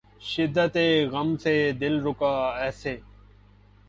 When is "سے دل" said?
1.43-1.95